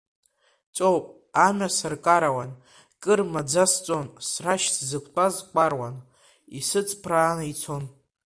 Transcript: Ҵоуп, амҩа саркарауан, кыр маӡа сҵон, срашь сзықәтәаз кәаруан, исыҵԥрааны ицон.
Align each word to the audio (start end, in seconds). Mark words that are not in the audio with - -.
Ҵоуп, 0.75 1.05
амҩа 1.45 1.69
саркарауан, 1.77 2.51
кыр 3.01 3.19
маӡа 3.33 3.65
сҵон, 3.71 4.07
срашь 4.29 4.67
сзықәтәаз 4.75 5.35
кәаруан, 5.51 5.95
исыҵԥрааны 6.57 7.45
ицон. 7.51 7.83